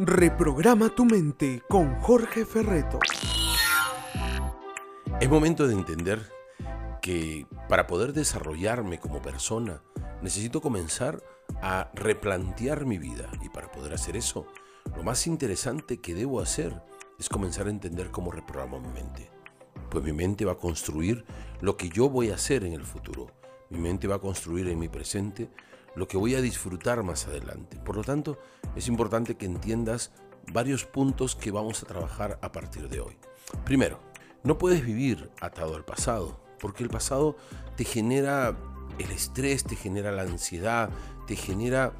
[0.00, 2.98] Reprograma tu mente con Jorge Ferreto.
[5.20, 6.20] Es momento de entender
[7.00, 9.84] que para poder desarrollarme como persona
[10.20, 11.22] necesito comenzar
[11.62, 14.48] a replantear mi vida y para poder hacer eso,
[14.96, 16.82] lo más interesante que debo hacer
[17.20, 19.30] es comenzar a entender cómo reprogramo mi mente.
[19.90, 21.24] Pues mi mente va a construir
[21.60, 23.28] lo que yo voy a hacer en el futuro.
[23.70, 25.50] Mi mente va a construir en mi presente
[25.94, 27.78] lo que voy a disfrutar más adelante.
[27.78, 28.38] Por lo tanto,
[28.76, 30.12] es importante que entiendas
[30.52, 33.16] varios puntos que vamos a trabajar a partir de hoy.
[33.64, 34.00] Primero,
[34.42, 37.36] no puedes vivir atado al pasado, porque el pasado
[37.76, 38.56] te genera
[38.98, 40.90] el estrés, te genera la ansiedad,
[41.26, 41.92] te genera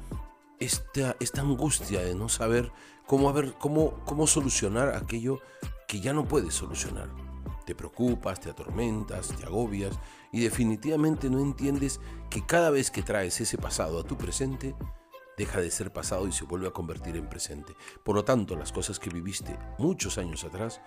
[0.59, 2.71] esta, esta angustia de no saber
[3.07, 5.39] cómo, cómo, cómo solucionar aquello
[5.87, 7.24] que ya no puedes solucionar.
[7.65, 9.97] Te preocupas, te atormentas, te agobias
[10.31, 14.75] y definitivamente no entiendes que cada vez que traes ese pasado a tu presente,
[15.37, 17.73] deja de ser pasado y se vuelve a convertir en presente.
[18.03, 20.81] Por lo tanto, las cosas que viviste muchos años atrás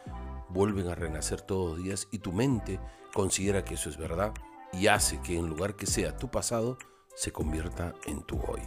[0.48, 2.80] vuelven a renacer todos los días y tu mente
[3.12, 4.32] considera que eso es verdad
[4.72, 6.78] y hace que en lugar que sea tu pasado,
[7.14, 8.60] se convierta en tu hoy.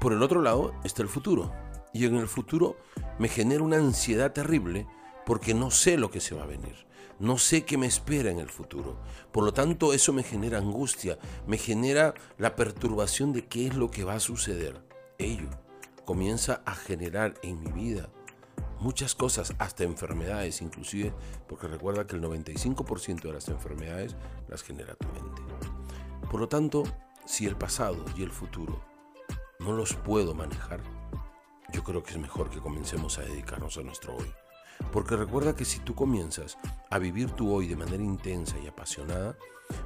[0.00, 1.52] Por el otro lado está el futuro.
[1.92, 2.76] Y en el futuro
[3.18, 4.86] me genera una ansiedad terrible
[5.26, 6.86] porque no sé lo que se va a venir.
[7.18, 8.98] No sé qué me espera en el futuro.
[9.32, 13.90] Por lo tanto, eso me genera angustia, me genera la perturbación de qué es lo
[13.90, 14.82] que va a suceder.
[15.18, 15.48] Ello
[16.04, 18.10] comienza a generar en mi vida
[18.80, 21.14] muchas cosas, hasta enfermedades inclusive,
[21.48, 24.16] porque recuerda que el 95% de las enfermedades
[24.48, 25.42] las genera tu mente.
[26.30, 26.82] Por lo tanto,
[27.24, 28.84] si el pasado y el futuro
[29.60, 30.82] no los puedo manejar,
[31.72, 34.43] yo creo que es mejor que comencemos a dedicarnos a nuestro hoy.
[34.92, 36.58] Porque recuerda que si tú comienzas
[36.90, 39.36] a vivir tu hoy de manera intensa y apasionada,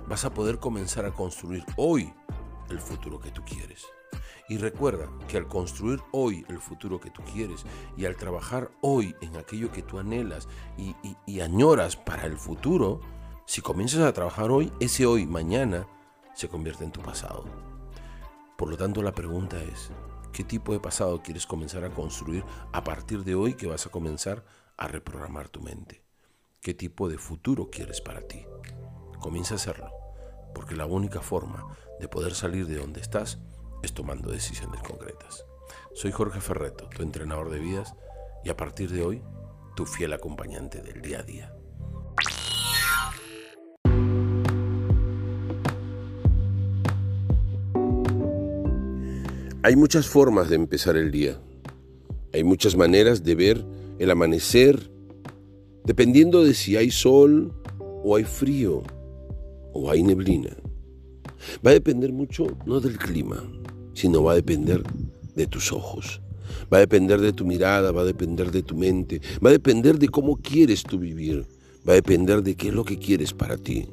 [0.06, 2.12] vas a poder comenzar a construir hoy
[2.70, 3.86] el futuro que tú quieres.
[4.48, 7.64] Y recuerda que al construir hoy el futuro que tú quieres
[7.96, 13.00] y al trabajar hoy en aquello que tú anhelas y, añoras para el futuro,
[13.44, 15.86] si comienzas a trabajar hoy, ese hoy mañana
[16.34, 17.44] se convierte en tu pasado.
[18.56, 19.90] Por lo tanto, la pregunta es,
[20.32, 23.90] ¿qué tipo de pasado quieres comenzar a construir a partir de hoy que vas a
[23.90, 24.44] comenzar
[24.78, 26.02] a reprogramar tu mente.
[26.60, 28.46] ¿Qué tipo de futuro quieres para ti?
[29.20, 29.90] Comienza a hacerlo,
[30.54, 33.38] porque la única forma de poder salir de donde estás
[33.82, 35.44] es tomando decisiones concretas.
[35.94, 37.94] Soy Jorge Ferreto, tu entrenador de vidas,
[38.44, 39.22] y a partir de hoy,
[39.74, 41.54] tu fiel acompañante del día a día.
[49.64, 51.40] Hay muchas formas de empezar el día.
[52.32, 53.64] Hay muchas maneras de ver
[53.98, 54.90] el amanecer,
[55.84, 57.52] dependiendo de si hay sol
[58.04, 58.82] o hay frío
[59.72, 60.56] o hay neblina.
[61.64, 63.42] Va a depender mucho no del clima,
[63.94, 64.82] sino va a depender
[65.34, 66.20] de tus ojos.
[66.72, 69.98] Va a depender de tu mirada, va a depender de tu mente, va a depender
[69.98, 71.46] de cómo quieres tú vivir,
[71.86, 73.88] va a depender de qué es lo que quieres para ti.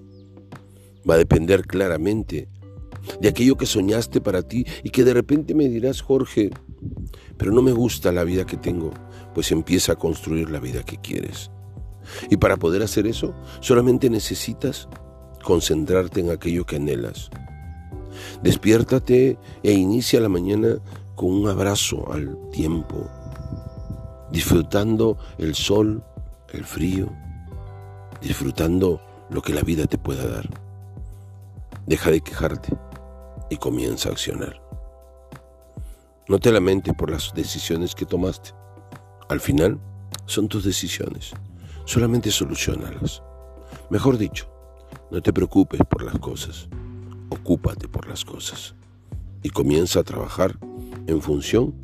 [1.07, 2.47] Va a depender claramente
[3.19, 6.49] de aquello que soñaste para ti y que de repente me dirás, Jorge,
[7.37, 8.91] pero no me gusta la vida que tengo,
[9.33, 11.51] pues empieza a construir la vida que quieres.
[12.29, 14.87] Y para poder hacer eso, solamente necesitas
[15.43, 17.29] concentrarte en aquello que anhelas.
[18.41, 20.77] Despiértate e inicia la mañana
[21.15, 23.09] con un abrazo al tiempo,
[24.31, 26.03] disfrutando el sol,
[26.51, 27.09] el frío,
[28.21, 30.49] disfrutando lo que la vida te pueda dar.
[31.85, 32.75] Deja de quejarte
[33.49, 34.61] y comienza a accionar.
[36.27, 38.49] No te lamentes por las decisiones que tomaste.
[39.29, 39.79] Al final,
[40.25, 41.31] son tus decisiones.
[41.85, 43.21] Solamente solucionalas.
[43.91, 44.49] Mejor dicho,
[45.11, 46.67] no te preocupes por las cosas.
[47.29, 48.73] Ocúpate por las cosas.
[49.43, 50.57] Y comienza a trabajar
[51.05, 51.75] en función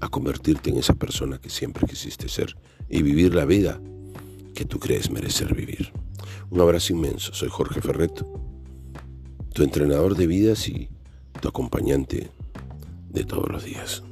[0.00, 2.54] a convertirte en esa persona que siempre quisiste ser
[2.86, 3.80] y vivir la vida
[4.54, 5.90] que tú crees merecer vivir.
[6.50, 7.32] Un abrazo inmenso.
[7.32, 8.26] Soy Jorge Ferreto,
[9.54, 10.90] tu entrenador de vidas y
[11.40, 12.30] tu acompañante
[13.08, 14.02] de todos los días.